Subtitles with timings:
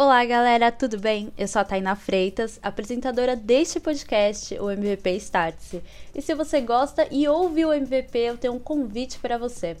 [0.00, 1.32] Olá, galera, tudo bem?
[1.36, 5.82] Eu sou a Tainá Freitas, apresentadora deste podcast, o MVP Startse.
[6.14, 9.76] E se você gosta e ouve o MVP, eu tenho um convite para você.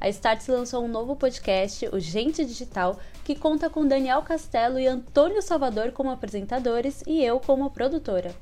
[0.00, 4.88] A Startse lançou um novo podcast, o Gente Digital, que conta com Daniel Castelo e
[4.88, 8.34] Antônio Salvador como apresentadores e eu como produtora.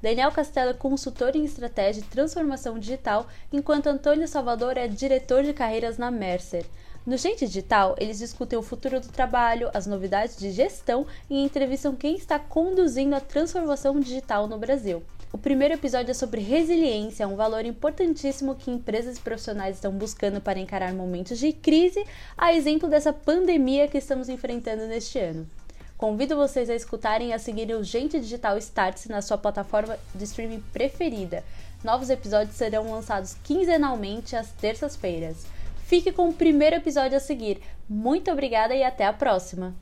[0.00, 5.52] Daniel Castelo é consultor em estratégia e transformação digital, enquanto Antônio Salvador é diretor de
[5.52, 6.64] carreiras na Mercer.
[7.06, 11.94] No Gente Digital, eles discutem o futuro do trabalho, as novidades de gestão e entrevistam
[11.94, 15.04] quem está conduzindo a transformação digital no Brasil.
[15.32, 20.40] O primeiro episódio é sobre resiliência, um valor importantíssimo que empresas e profissionais estão buscando
[20.40, 22.04] para encarar momentos de crise,
[22.36, 25.48] a exemplo dessa pandemia que estamos enfrentando neste ano.
[25.96, 30.24] Convido vocês a escutarem e a seguirem o Gente Digital Starts na sua plataforma de
[30.24, 31.44] streaming preferida.
[31.84, 35.46] Novos episódios serão lançados quinzenalmente às terças-feiras.
[35.86, 37.60] Fique com o primeiro episódio a seguir.
[37.88, 39.72] Muito obrigada e até a próxima!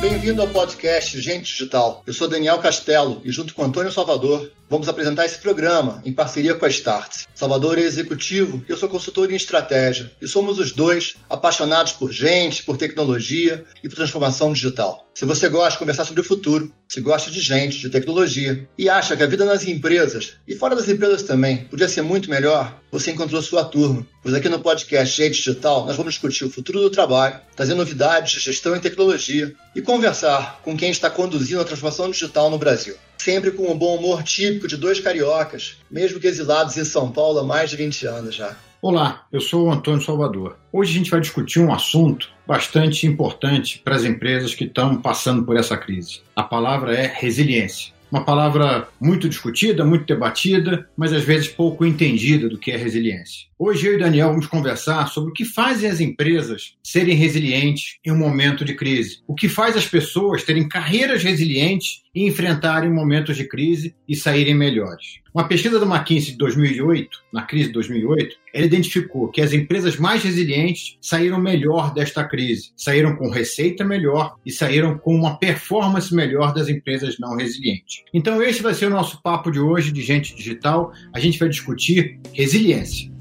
[0.00, 2.02] Bem-vindo ao podcast Gente Digital.
[2.06, 6.54] Eu sou Daniel Castelo e, junto com Antônio Salvador, vamos apresentar esse programa em parceria
[6.54, 7.24] com a Start.
[7.34, 10.12] Salvador é executivo e eu sou consultor em estratégia.
[10.20, 15.08] E somos os dois apaixonados por gente, por tecnologia e por transformação digital.
[15.14, 18.88] Se você gosta de conversar sobre o futuro, se gosta de gente, de tecnologia e
[18.88, 22.80] acha que a vida nas empresas e fora das empresas também podia ser muito melhor,
[22.88, 24.06] você encontrou sua turma.
[24.22, 28.34] Pois aqui no podcast Gente Digital nós vamos discutir o futuro do trabalho, trazer novidades
[28.34, 32.94] de gestão e tecnologia e conversar com quem está conduzindo a transformação digital no Brasil
[33.18, 37.38] sempre com o bom humor típico de dois cariocas, mesmo que exilados em São Paulo
[37.38, 38.54] há mais de 20 anos já.
[38.86, 40.58] Olá, eu sou o Antônio Salvador.
[40.70, 45.42] Hoje a gente vai discutir um assunto bastante importante para as empresas que estão passando
[45.42, 46.20] por essa crise.
[46.36, 47.93] A palavra é resiliência.
[48.14, 53.48] Uma palavra muito discutida, muito debatida, mas às vezes pouco entendida do que é resiliência.
[53.58, 58.12] Hoje eu e Daniel vamos conversar sobre o que fazem as empresas serem resilientes em
[58.12, 59.18] um momento de crise.
[59.26, 64.54] O que faz as pessoas terem carreiras resilientes e enfrentarem momentos de crise e saírem
[64.54, 65.18] melhores.
[65.34, 69.96] Uma pesquisa do McKinsey de 2008, na crise de 2008, ela identificou que as empresas
[69.96, 76.14] mais resilientes saíram melhor desta crise, saíram com receita melhor e saíram com uma performance
[76.14, 78.03] melhor das empresas não resilientes.
[78.12, 80.92] Então esse vai ser o nosso papo de hoje de Gente Digital.
[81.12, 83.14] A gente vai discutir resiliência.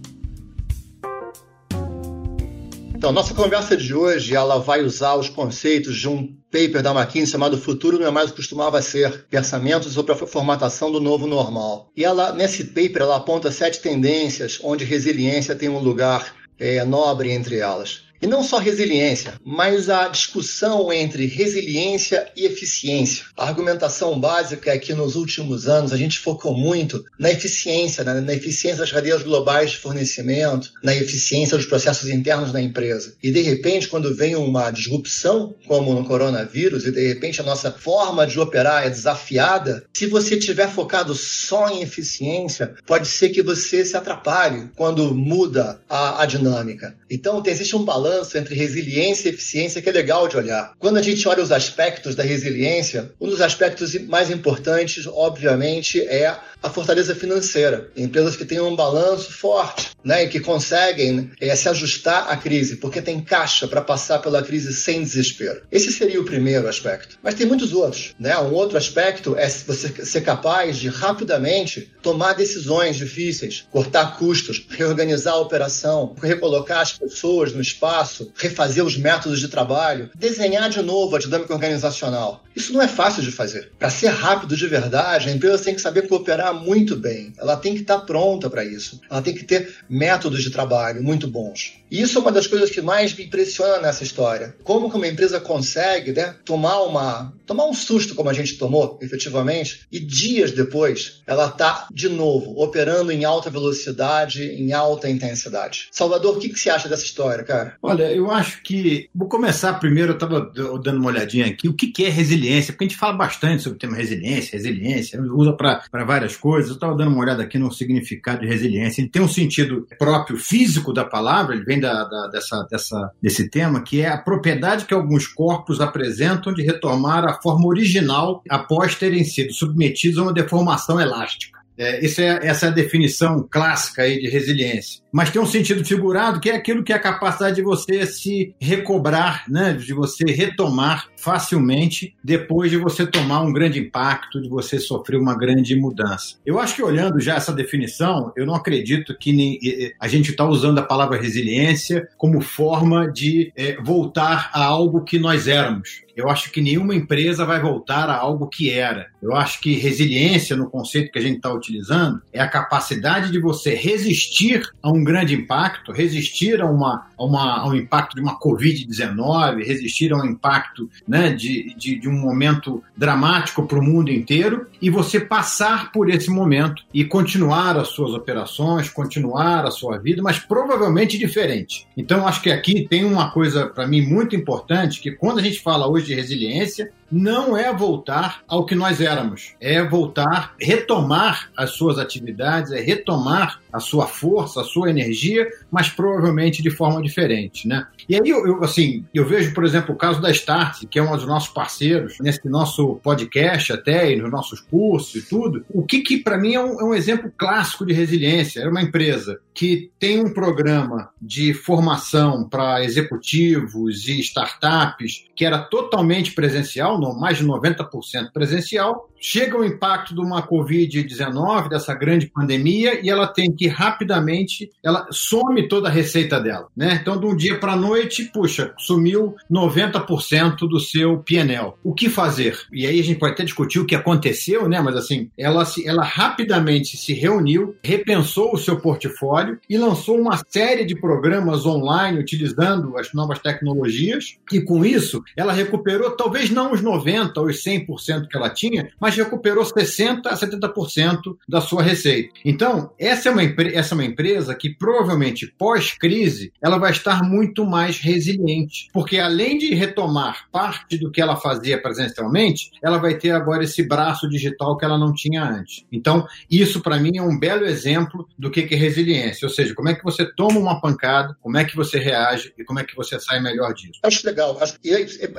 [3.03, 7.33] Então, nossa conversa de hoje, ela vai usar os conceitos de um paper da McKinsey
[7.33, 11.91] chamado Futuro não é mais o costumava ser, pensamentos sobre a formatação do novo normal.
[11.97, 17.29] E ela, nesse paper, ela aponta sete tendências onde resiliência tem um lugar é, nobre
[17.29, 18.03] entre elas.
[18.23, 23.25] E não só resiliência, mas a discussão entre resiliência e eficiência.
[23.35, 28.21] A argumentação básica é que nos últimos anos a gente focou muito na eficiência, né?
[28.21, 33.13] na eficiência das cadeias globais de fornecimento, na eficiência dos processos internos da empresa.
[33.21, 37.73] E de repente, quando vem uma disrupção, como no coronavírus, e de repente a nossa
[37.73, 43.43] forma de operar é desafiada, se você tiver focado só em eficiência, pode ser que
[43.43, 46.95] você se atrapalhe quando muda a, a dinâmica.
[47.11, 50.73] Então, existe um balanço balanço entre resiliência e eficiência que é legal de olhar.
[50.77, 56.35] Quando a gente olha os aspectos da resiliência, um dos aspectos mais importantes, obviamente, é
[56.61, 57.89] a fortaleza financeira.
[57.95, 62.77] Empresas que têm um balanço forte né, e que conseguem é, se ajustar à crise,
[62.77, 65.61] porque tem caixa para passar pela crise sem desespero.
[65.71, 67.17] Esse seria o primeiro aspecto.
[67.21, 68.13] Mas tem muitos outros.
[68.19, 68.37] Né?
[68.37, 75.33] Um outro aspecto é você ser capaz de rapidamente tomar decisões difíceis, cortar custos, reorganizar
[75.33, 80.81] a operação, recolocar as pessoas no espaço espaço, refazer os métodos de trabalho, desenhar de
[80.81, 82.43] novo a dinâmica organizacional.
[82.55, 83.71] Isso não é fácil de fazer.
[83.77, 87.33] Para ser rápido de verdade, a empresa tem que saber cooperar muito bem.
[87.37, 89.01] Ela tem que estar pronta para isso.
[89.09, 91.83] Ela tem que ter métodos de trabalho muito bons.
[91.93, 94.55] E isso é uma das coisas que mais me impressiona nessa história.
[94.63, 98.97] Como que uma empresa consegue né, tomar, uma, tomar um susto como a gente tomou,
[98.99, 105.87] efetivamente, e dias depois ela está de novo operando em alta velocidade, em alta intensidade.
[105.91, 107.75] Salvador, o que, que você acha dessa história, cara?
[107.79, 109.07] Olha, eu acho que.
[109.13, 110.51] Vou começar primeiro, eu estava
[110.81, 113.77] dando uma olhadinha aqui, o que, que é resiliência, porque a gente fala bastante sobre
[113.77, 116.69] o tema resiliência, resiliência, usa para várias coisas.
[116.69, 119.01] Eu estava dando uma olhada aqui no significado de resiliência.
[119.01, 123.49] Ele tem um sentido próprio físico da palavra, ele vem da, da, dessa, dessa, desse
[123.49, 128.95] tema, que é a propriedade que alguns corpos apresentam de retomar a forma original após
[128.95, 131.59] terem sido submetidos a uma deformação elástica.
[131.77, 135.02] É, é, essa é a definição clássica aí de resiliência.
[135.13, 138.55] Mas tem um sentido figurado que é aquilo que é a capacidade de você se
[138.59, 139.73] recobrar, né?
[139.73, 145.37] de você retomar facilmente depois de você tomar um grande impacto, de você sofrer uma
[145.37, 146.37] grande mudança.
[146.43, 149.59] Eu acho que olhando já essa definição, eu não acredito que nem,
[149.99, 155.19] a gente está usando a palavra resiliência como forma de é, voltar a algo que
[155.19, 156.03] nós éramos.
[156.15, 159.07] Eu acho que nenhuma empresa vai voltar a algo que era.
[159.21, 163.39] Eu acho que resiliência, no conceito que a gente está utilizando, é a capacidade de
[163.39, 168.39] você resistir a um grande impacto, resistir a, uma, uma, a um impacto de uma
[168.39, 174.11] Covid-19, resistir a um impacto né, de, de, de um momento dramático para o mundo
[174.11, 179.97] inteiro e você passar por esse momento e continuar as suas operações, continuar a sua
[179.97, 181.87] vida, mas provavelmente diferente.
[181.95, 185.61] Então, acho que aqui tem uma coisa para mim muito importante que quando a gente
[185.61, 191.71] fala hoje de resiliência, não é voltar ao que nós éramos, é voltar, retomar as
[191.71, 197.67] suas atividades, é retomar a sua força, a sua energia, mas provavelmente de forma diferente,
[197.67, 197.85] né?
[198.09, 201.03] E aí, eu, eu, assim, eu vejo, por exemplo, o caso da Start, que é
[201.03, 205.65] um dos nossos parceiros nesse nosso podcast até, e nos nossos cursos e tudo.
[205.69, 208.59] O que, que para mim, é um, é um exemplo clássico de resiliência.
[208.59, 215.59] Era uma empresa que tem um programa de formação para executivos e startups que era
[215.59, 222.99] totalmente presencial, mais de 90% presencial, chega o impacto de uma Covid-19, dessa grande pandemia,
[223.01, 226.67] e ela tem que rapidamente, ela some toda a receita dela.
[226.75, 226.99] Né?
[227.01, 231.73] Então, de um dia para a noite, puxa, sumiu 90% do seu PNL.
[231.81, 232.59] O que fazer?
[232.71, 234.81] E aí a gente pode até discutir o que aconteceu, né?
[234.81, 240.37] mas assim, ela, se, ela rapidamente se reuniu, repensou o seu portfólio e lançou uma
[240.49, 246.73] série de programas online utilizando as novas tecnologias, e com isso, ela recuperou talvez não
[246.73, 246.92] os 90%
[247.37, 252.33] ou os 100% que ela tinha, mas recuperou 60% a 70% da sua receita.
[252.45, 257.65] Então, essa é, uma, essa é uma empresa que provavelmente pós-crise ela vai estar muito
[257.65, 263.31] mais resiliente, porque além de retomar parte do que ela fazia presencialmente, ela vai ter
[263.31, 265.85] agora esse braço digital que ela não tinha antes.
[265.91, 269.89] Então, isso para mim é um belo exemplo do que é resiliência, ou seja, como
[269.89, 272.95] é que você toma uma pancada, como é que você reage e como é que
[272.95, 273.99] você sai melhor disso.
[274.03, 274.77] Acho legal, acho,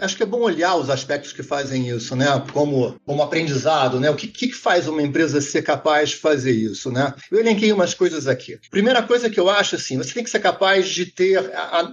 [0.00, 2.26] acho que é bom olhar os aspectos que fazem isso, né?
[2.52, 4.10] Como, como aprendizado né?
[4.10, 7.14] O que, que faz uma empresa ser capaz de fazer isso, né?
[7.30, 8.58] Eu elenquei umas coisas aqui.
[8.70, 11.50] Primeira coisa que eu acho assim, você tem que ser capaz de ter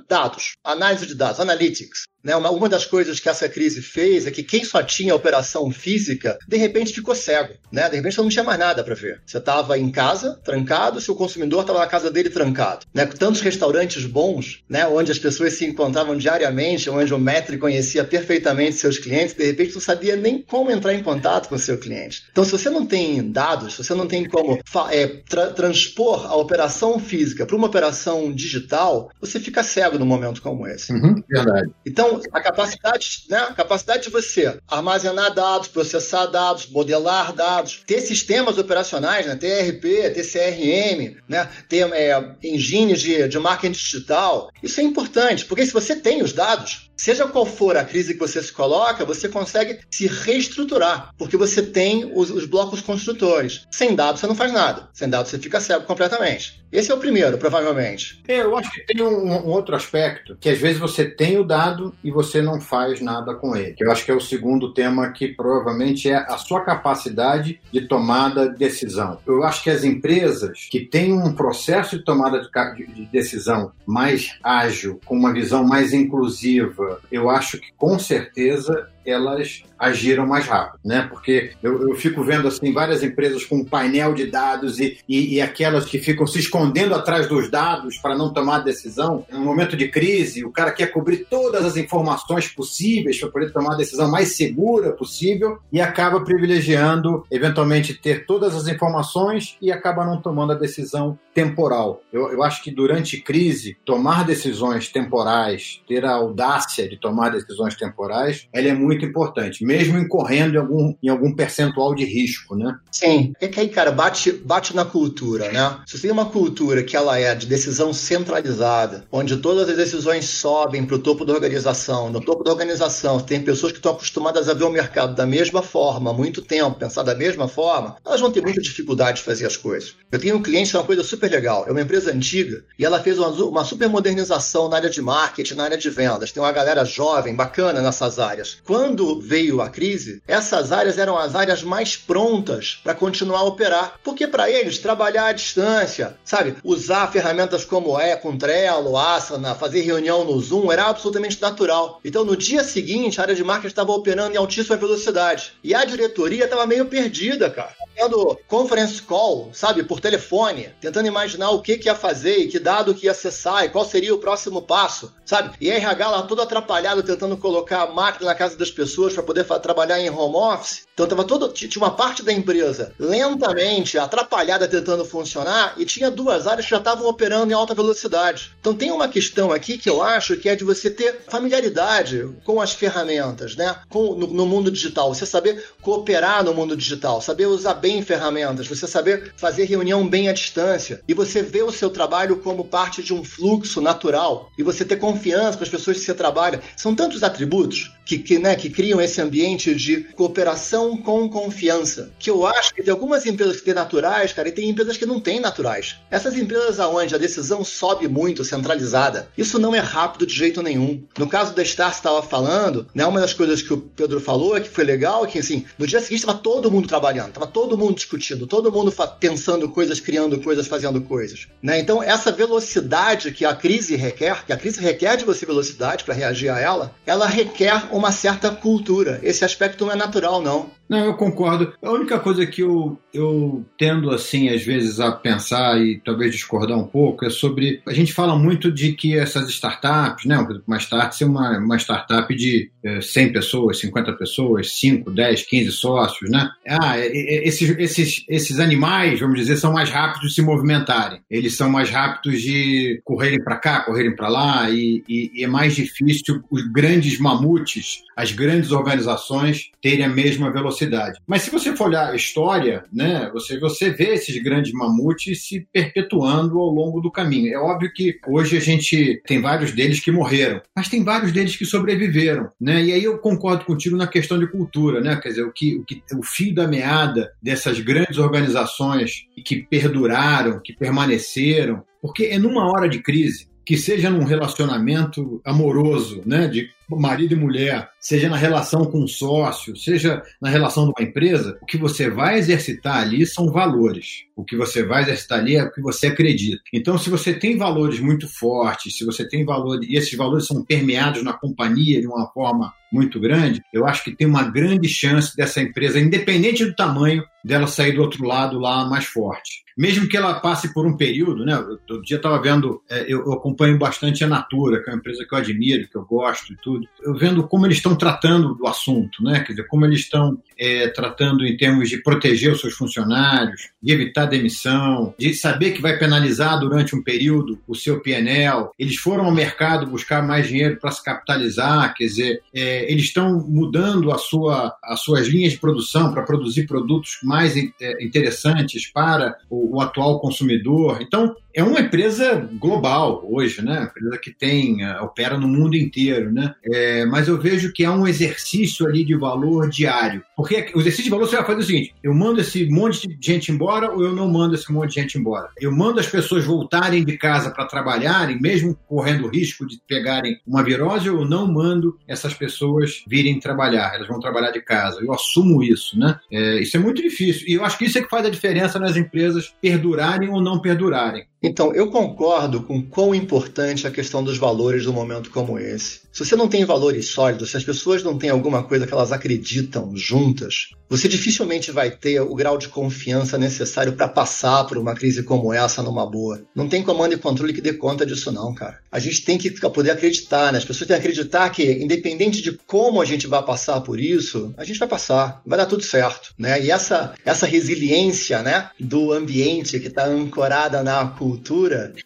[0.07, 2.03] dados, análise de dados, analytics.
[2.23, 2.35] Né?
[2.35, 6.38] Uma, uma das coisas que essa crise fez é que quem só tinha operação física,
[6.47, 7.53] de repente ficou cego.
[7.71, 7.89] Né?
[7.89, 9.21] De repente você não tinha mais nada para ver.
[9.25, 12.85] Você estava em casa, trancado, seu consumidor estava na casa dele trancado.
[12.94, 13.06] Né?
[13.06, 14.88] Tantos restaurantes bons, né?
[14.88, 19.73] onde as pessoas se encontravam diariamente, onde o Metri conhecia perfeitamente seus clientes, de repente
[19.73, 22.23] não sabia nem como entrar em contato com o seu cliente.
[22.31, 24.59] Então, se você não tem dados, se você não tem como
[24.89, 30.41] é, tra transpor a operação física para uma operação digital, você fica cego num momento
[30.41, 30.91] como esse.
[30.91, 31.69] Uhum, verdade.
[31.85, 37.83] Então, então, a capacidade, né, a capacidade de você armazenar dados, processar dados, modelar dados,
[37.85, 43.73] ter sistemas operacionais, né, ter ERP, ter CRM, né, ter é, engines de, de marketing
[43.73, 48.13] digital, isso é importante, porque se você tem os dados, Seja qual for a crise
[48.13, 53.65] que você se coloca, você consegue se reestruturar, porque você tem os, os blocos construtores.
[53.71, 54.88] Sem dados você não faz nada.
[54.94, 56.62] Sem dados você fica cego completamente.
[56.71, 58.21] Esse é o primeiro, provavelmente.
[58.27, 61.44] É, eu acho que tem um, um, outro aspecto, que às vezes você tem o
[61.44, 63.74] dado e você não faz nada com ele.
[63.74, 67.81] Que eu acho que é o segundo tema que provavelmente é a sua capacidade de
[67.81, 69.18] tomada de decisão.
[69.27, 74.38] Eu acho que as empresas que têm um processo de tomada de, de decisão mais
[74.42, 80.79] ágil, com uma visão mais inclusiva, eu acho que com certeza elas agiram mais rápido,
[80.85, 81.07] né?
[81.09, 85.35] Porque eu, eu fico vendo assim várias empresas com um painel de dados e, e,
[85.35, 89.25] e, aquelas que ficam se escondendo atrás dos dados para não tomar decisão.
[89.31, 93.51] Em um momento de crise, o cara quer cobrir todas as informações possíveis para poder
[93.51, 99.71] tomar a decisão mais segura possível e acaba privilegiando eventualmente ter todas as informações e
[99.71, 102.01] acaba não tomando a decisão temporal.
[102.13, 107.75] Eu, eu acho que durante crise tomar decisões temporais, ter a audácia de tomar decisões
[107.75, 112.56] temporais, ela é muito muito importante, mesmo incorrendo em algum, em algum percentual de risco,
[112.56, 112.78] né?
[112.92, 113.33] Sim.
[113.40, 115.80] É que aí, cara, bate, bate na cultura, né?
[115.86, 120.26] Se você tem uma cultura que ela é de decisão centralizada, onde todas as decisões
[120.26, 124.50] sobem para o topo da organização, no topo da organização tem pessoas que estão acostumadas
[124.50, 128.31] a ver o mercado da mesma forma, muito tempo, pensar da mesma forma, elas vão
[128.31, 129.95] ter muita dificuldade de fazer as coisas.
[130.12, 132.86] Eu tenho um cliente que é uma coisa super legal, é uma empresa antiga, e
[132.86, 136.31] ela fez uma, uma super modernização na área de marketing, na área de vendas.
[136.31, 138.57] Tem uma galera jovem, bacana nessas áreas.
[138.66, 143.44] Quando quando veio a crise, essas áreas eram as áreas mais prontas para continuar a
[143.44, 144.00] operar.
[144.04, 146.56] Porque para eles, trabalhar à distância, sabe?
[146.64, 152.02] Usar ferramentas como é, com Trello, Asana, fazer reunião no Zoom, era absolutamente natural.
[152.04, 155.54] Então, no dia seguinte, a área de marketing estava operando em altíssima velocidade.
[155.64, 157.76] E a diretoria estava meio perdida, cara.
[157.95, 162.57] Tendo conference call, sabe, por telefone, tentando imaginar o que, que ia fazer e que
[162.57, 165.56] dado que ia acessar e qual seria o próximo passo, sabe?
[165.61, 169.23] E a RH lá todo atrapalhado tentando colocar a máquina na casa das pessoas para
[169.23, 170.83] poder trabalhar em home office.
[170.94, 176.47] Então tava todo tinha uma parte da empresa lentamente atrapalhada tentando funcionar e tinha duas
[176.47, 178.51] áreas que já estavam operando em alta velocidade.
[178.59, 182.61] Então tem uma questão aqui que eu acho que é de você ter familiaridade com
[182.61, 183.75] as ferramentas, né?
[183.90, 188.68] Com, no, no mundo digital, você saber cooperar no mundo digital, saber usar bem ferramentas,
[188.68, 193.01] você saber fazer reunião bem à distância e você ver o seu trabalho como parte
[193.01, 196.61] de um fluxo natural e você ter confiança com as pessoas que você trabalha.
[196.75, 202.11] São tantos atributos que, que, né, que criam esse ambiente de cooperação com confiança.
[202.19, 205.05] Que eu acho que tem algumas empresas que têm naturais, cara, e tem empresas que
[205.05, 205.97] não têm naturais.
[206.09, 211.03] Essas empresas aonde a decisão sobe muito, centralizada, isso não é rápido de jeito nenhum.
[211.17, 214.59] No caso da Star, você estava falando, né, uma das coisas que o Pedro falou,
[214.59, 217.95] que foi legal, que assim, no dia seguinte estava todo mundo trabalhando, estava todo mundo
[217.95, 221.47] discutindo, todo mundo pensando coisas, criando coisas, fazendo coisas.
[221.61, 221.79] Né?
[221.79, 226.13] Então, essa velocidade que a crise requer, que a crise requer de você velocidade para
[226.13, 229.19] reagir a ela, ela requer uma certa cultura.
[229.24, 230.69] Esse aspecto não é natural, não.
[230.92, 231.71] Não, eu concordo.
[231.81, 236.78] A única coisa que eu, eu tendo, assim, às vezes a pensar e talvez discordar
[236.78, 237.81] um pouco é sobre.
[237.88, 240.38] A gente fala muito de que essas startups, né?
[240.68, 242.69] Uma startup é uma, uma startup de
[243.02, 246.50] 100 eh, pessoas, 50 pessoas, 5, 10, 15 sócios, né?
[246.68, 251.21] Ah, esses, esses, esses animais, vamos dizer, são mais rápidos de se movimentarem.
[251.30, 255.48] Eles são mais rápidos de correrem para cá, correrem para lá, e, e, e é
[255.48, 261.19] mais difícil os grandes mamutes, as grandes organizações, terem a mesma velocidade velocidade.
[261.28, 265.68] Mas se você for olhar a história, né, você, você vê esses grandes mamutes se
[265.71, 267.54] perpetuando ao longo do caminho.
[267.54, 271.56] É óbvio que hoje a gente tem vários deles que morreram, mas tem vários deles
[271.56, 272.50] que sobreviveram.
[272.59, 272.83] Né?
[272.83, 275.19] E aí eu concordo contigo na questão de cultura, né?
[275.21, 280.59] quer dizer, o, que, o, que, o fio da meada dessas grandes organizações que perduraram,
[280.64, 286.69] que permaneceram, porque é numa hora de crise que seja num relacionamento amoroso, né, de
[287.00, 291.57] marido e mulher, seja na relação com um sócio, seja na relação de uma empresa,
[291.62, 294.26] o que você vai exercitar ali são valores.
[294.36, 296.62] O que você vai exercitar ali é o que você acredita.
[296.74, 300.64] Então, se você tem valores muito fortes, se você tem valores, e esses valores são
[300.66, 305.36] permeados na companhia de uma forma muito grande, eu acho que tem uma grande chance
[305.36, 309.64] dessa empresa, independente do tamanho, dela sair do outro lado lá mais forte.
[309.78, 311.57] Mesmo que ela passe por um período, né?
[311.57, 315.33] Outro dia estava vendo, é, eu acompanho bastante a Natura, que é uma empresa que
[315.33, 316.81] eu admiro, que eu gosto e tudo.
[317.02, 319.40] Eu vendo como eles estão tratando do assunto, né?
[319.42, 323.92] Quer dizer, como eles estão é, tratando em termos de proteger os seus funcionários, de
[323.92, 328.69] evitar demissão, de saber que vai penalizar durante um período o seu PNL.
[328.78, 333.40] Eles foram ao mercado buscar mais dinheiro para se capitalizar, quer dizer, é, eles estão
[333.47, 339.35] mudando a sua, as suas linhas de produção para produzir produtos mais é, interessantes para
[339.50, 341.00] o, o atual consumidor.
[341.02, 343.83] Então, é uma empresa global hoje, né?
[343.83, 346.53] Empresa que tem, uh, opera no mundo inteiro, né?
[346.63, 350.23] É, mas eu vejo que é um exercício ali de valor diário.
[350.35, 353.17] Porque o exercício de valor você vai fazer o seguinte: eu mando esse monte de
[353.19, 355.49] gente embora ou eu não mando esse monte de gente embora?
[355.59, 360.39] Eu mando as pessoas voltarem de casa para trabalharem, mesmo correndo o risco de pegarem
[360.45, 364.99] uma virose, ou eu não mando essas pessoas virem trabalhar, elas vão trabalhar de casa.
[365.01, 366.17] Eu assumo isso, né?
[366.31, 367.47] É, isso é muito difícil.
[367.47, 370.59] E eu acho que isso é que faz a diferença nas empresas perdurarem ou não
[370.59, 371.25] perdurarem.
[371.44, 376.02] Então, eu concordo com quão importante é a questão dos valores num momento como esse.
[376.12, 379.12] Se você não tem valores sólidos, se as pessoas não têm alguma coisa que elas
[379.12, 384.94] acreditam juntas, você dificilmente vai ter o grau de confiança necessário para passar por uma
[384.94, 386.44] crise como essa numa boa.
[386.54, 388.80] Não tem comando e controle que dê conta disso, não, cara.
[388.92, 390.57] A gente tem que poder acreditar, né?
[390.57, 394.54] As pessoas têm que acreditar que, independente de como a gente vai passar por isso,
[394.57, 396.62] a gente vai passar, vai dar tudo certo, né?
[396.62, 401.31] E essa, essa resiliência, né, do ambiente que está ancorada na cultura,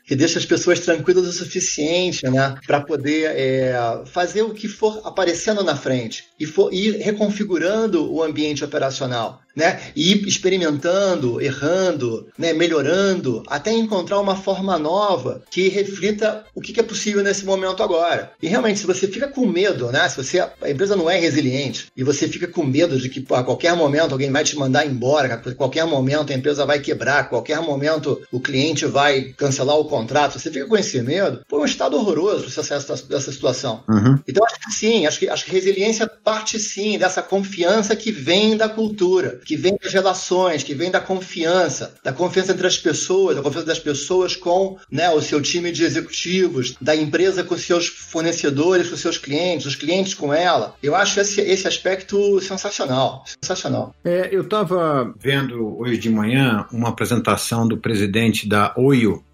[0.05, 5.01] que deixa as pessoas tranquilas o suficiente, né, para poder é, fazer o que for
[5.03, 9.79] aparecendo na frente e for ir reconfigurando o ambiente operacional né?
[9.96, 12.51] E ir experimentando, errando, né?
[12.53, 18.32] melhorando, até encontrar uma forma nova que reflita o que é possível nesse momento agora.
[18.41, 20.08] E realmente, se você fica com medo, né?
[20.10, 23.44] Se você, a empresa não é resiliente e você fica com medo de que a
[23.44, 27.24] qualquer momento alguém vai te mandar embora, a qualquer momento a empresa vai quebrar, a
[27.24, 31.62] qualquer momento o cliente vai cancelar o contrato, você fica com esse medo, pô, é
[31.62, 33.84] um estado horroroso esse acesso dessa situação.
[33.88, 34.19] Uhum.
[34.27, 38.57] Então, acho que sim, acho que, acho que resiliência parte sim dessa confiança que vem
[38.57, 43.36] da cultura que vem das relações, que vem da confiança, da confiança entre as pessoas,
[43.36, 47.88] da confiança das pessoas com né, o seu time de executivos, da empresa com seus
[47.88, 50.75] fornecedores, com seus clientes, os clientes com ela.
[50.81, 53.24] Eu acho esse, esse aspecto sensacional.
[53.25, 53.93] Sensacional.
[54.03, 58.74] É, eu estava vendo hoje de manhã uma apresentação do presidente da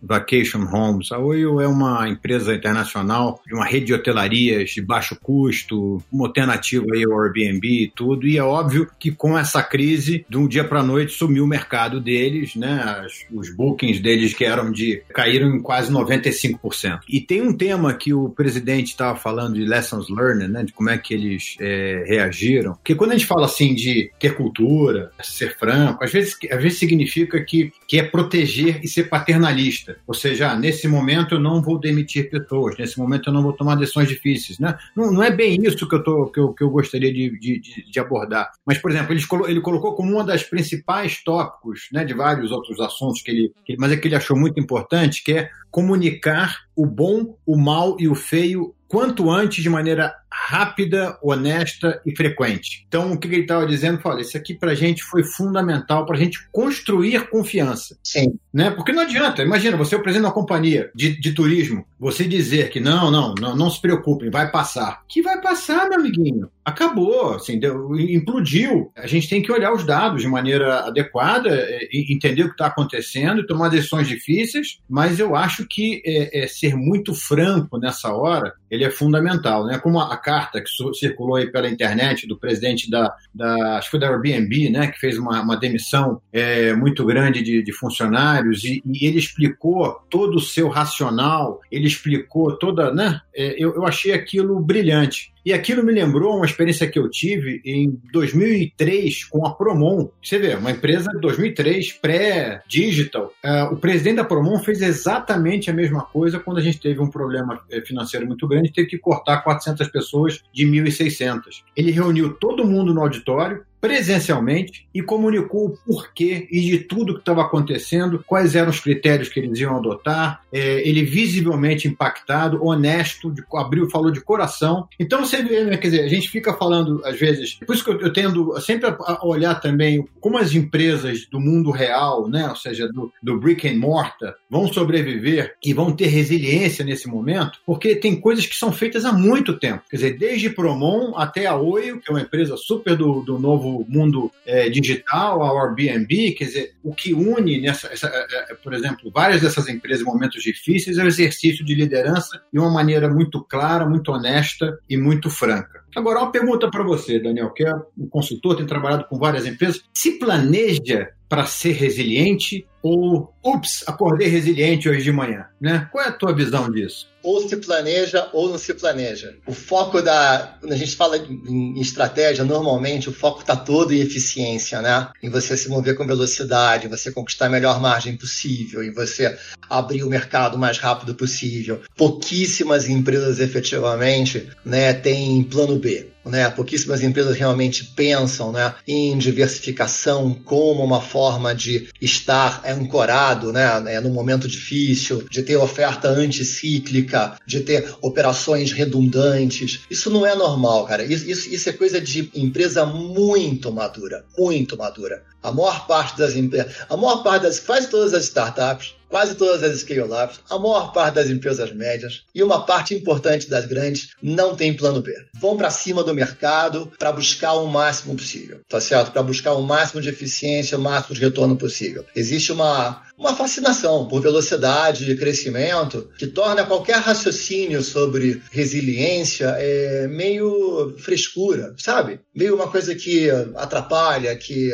[0.02, 1.12] Vacation Homes.
[1.12, 6.28] A Oyo é uma empresa internacional de uma rede de hotelarias de baixo custo, uma
[6.28, 8.28] alternativa aí ao Airbnb e tudo.
[8.28, 12.00] E é óbvio que com essa crise de um dia para noite sumiu o mercado
[12.00, 12.82] deles, né?
[12.84, 17.02] As, os bookings deles que eram de caíram em quase 95%.
[17.08, 20.64] E tem um tema que o presidente estava falando de lessons learned, né?
[20.64, 22.74] De como é que eles é, reagiram.
[22.74, 26.80] Porque quando a gente fala assim de ter cultura, ser franco, às vezes, às vezes
[26.80, 29.61] significa que, que é proteger e ser paternalista.
[30.08, 33.54] Ou seja, ah, nesse momento eu não vou demitir pessoas, nesse momento eu não vou
[33.54, 34.78] tomar decisões difíceis, né?
[34.96, 37.62] Não, não é bem isso que eu, tô, que eu, que eu gostaria de, de,
[37.90, 38.52] de abordar.
[38.66, 42.80] Mas, por exemplo, ele, ele colocou como uma das principais tópicos, né, de vários outros
[42.80, 46.86] assuntos que ele, que, mas é que ele achou muito importante, que é comunicar o
[46.86, 50.14] bom, o mal e o feio quanto antes de maneira
[50.48, 52.84] rápida, honesta e frequente.
[52.88, 56.16] Então, o que ele estava dizendo, fala, isso aqui para a gente foi fundamental para
[56.16, 57.98] a gente construir confiança.
[58.04, 58.40] Sim.
[58.54, 58.72] Né?
[58.72, 62.26] Porque não adianta, imagina, você é o presidente de uma companhia de, de turismo, você
[62.26, 65.04] dizer que não, não, não, não se preocupem, vai passar.
[65.08, 66.50] Que vai passar, meu amiguinho?
[66.66, 68.92] Acabou, assim, deu, implodiu.
[68.96, 72.68] A gente tem que olhar os dados de maneira adequada, é, entender o que está
[72.68, 78.14] acontecendo e tomar decisões difíceis, mas eu acho que é, é, ser muito franco nessa
[78.14, 79.80] hora, ele é fundamental, né?
[79.80, 84.00] Como a, carta que circulou aí pela internet do presidente da, da acho que foi
[84.00, 88.82] da Airbnb, né, que fez uma, uma demissão é, muito grande de, de funcionários e,
[88.86, 94.14] e, ele explicou todo o seu racional, ele explicou toda, né, é, eu, eu achei
[94.14, 95.34] aquilo brilhante.
[95.44, 100.10] E aquilo me lembrou uma experiência que eu tive em 2003 com a Promon.
[100.22, 103.34] Você vê, uma empresa de 2003, pré-digital.
[103.44, 107.10] Uh, o presidente da Promon fez exatamente a mesma coisa quando a gente teve um
[107.10, 111.64] problema eh, financeiro muito grande, teve que cortar 400 pessoas de 1.600.
[111.76, 117.20] Ele reuniu todo mundo no auditório, presencialmente e comunicou o porquê e de tudo que
[117.20, 120.42] estava acontecendo, quais eram os critérios que eles iam adotar.
[120.54, 124.88] É, ele visivelmente impactado, honesto, de, abriu, falou de coração.
[125.00, 127.90] Então você vê, né, quer dizer, a gente fica falando às vezes, por isso que
[127.90, 132.56] eu, eu tendo sempre a, olhar também como as empresas do mundo real, né, ou
[132.56, 137.96] seja, do, do brick and mortar, vão sobreviver e vão ter resiliência nesse momento, porque
[137.96, 139.84] tem coisas que são feitas há muito tempo.
[139.90, 143.71] Quer dizer, desde Promon até a Oio, que é uma empresa super do, do novo
[143.88, 148.74] mundo é, digital, ao Airbnb, quer dizer, o que une, nessa, essa, é, é, por
[148.74, 153.10] exemplo, várias dessas empresas em momentos difíceis é o exercício de liderança de uma maneira
[153.10, 155.82] muito clara, muito honesta e muito franca.
[155.96, 159.82] Agora, uma pergunta para você, Daniel, que é um consultor, tem trabalhado com várias empresas.
[159.94, 165.88] Se planeja para ser resiliente ou, ups, acordei resiliente hoje de manhã, né?
[165.92, 167.11] Qual é a tua visão disso?
[167.24, 169.36] Ou se planeja ou não se planeja.
[169.46, 170.58] O foco da.
[170.60, 175.10] Quando a gente fala em estratégia, normalmente o foco está todo em eficiência, né?
[175.22, 179.38] Em você se mover com velocidade, em você conquistar a melhor margem possível, em você
[179.70, 181.82] abrir o mercado o mais rápido possível.
[181.96, 186.11] Pouquíssimas empresas efetivamente né, têm plano B.
[186.24, 193.80] Né, pouquíssimas empresas realmente pensam né, em diversificação como uma forma de estar ancorado né,
[193.80, 199.82] né, no momento difícil, de ter oferta anticíclica, de ter operações redundantes.
[199.90, 201.04] Isso não é normal, cara.
[201.04, 205.24] Isso, isso, isso é coisa de empresa muito madura, muito madura.
[205.42, 209.62] A maior parte das empresas, a maior parte das, quase todas as startups quase todas
[209.62, 214.56] as scale-ups, a maior parte das empresas médias e uma parte importante das grandes não
[214.56, 215.14] tem plano B.
[215.40, 219.12] Vão para cima do mercado para buscar o máximo possível, tá certo?
[219.12, 222.06] Para buscar o máximo de eficiência, o máximo de retorno possível.
[222.16, 230.08] Existe uma, uma fascinação por velocidade e crescimento que torna qualquer raciocínio sobre resiliência é,
[230.08, 232.22] meio frescura, sabe?
[232.34, 234.72] Meio uma coisa que atrapalha, que